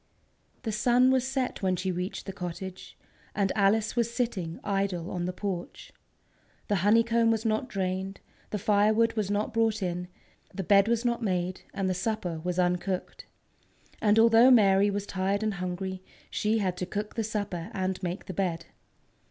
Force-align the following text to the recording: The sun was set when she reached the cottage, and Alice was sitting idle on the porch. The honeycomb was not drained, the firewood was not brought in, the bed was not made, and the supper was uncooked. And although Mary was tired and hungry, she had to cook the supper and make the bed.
The 0.63 0.71
sun 0.71 1.11
was 1.11 1.27
set 1.27 1.61
when 1.61 1.75
she 1.75 1.91
reached 1.91 2.25
the 2.25 2.33
cottage, 2.33 2.97
and 3.35 3.51
Alice 3.53 3.95
was 3.95 4.11
sitting 4.11 4.59
idle 4.63 5.11
on 5.11 5.25
the 5.25 5.31
porch. 5.31 5.91
The 6.69 6.77
honeycomb 6.77 7.29
was 7.29 7.45
not 7.45 7.69
drained, 7.69 8.19
the 8.49 8.57
firewood 8.57 9.13
was 9.13 9.29
not 9.29 9.53
brought 9.53 9.83
in, 9.83 10.07
the 10.51 10.63
bed 10.63 10.87
was 10.87 11.05
not 11.05 11.21
made, 11.21 11.61
and 11.71 11.87
the 11.87 11.93
supper 11.93 12.41
was 12.43 12.57
uncooked. 12.57 13.27
And 14.01 14.17
although 14.17 14.49
Mary 14.49 14.89
was 14.89 15.05
tired 15.05 15.43
and 15.43 15.53
hungry, 15.53 16.01
she 16.31 16.57
had 16.57 16.77
to 16.77 16.87
cook 16.87 17.13
the 17.13 17.23
supper 17.23 17.69
and 17.71 18.01
make 18.01 18.25
the 18.25 18.33
bed. 18.33 18.65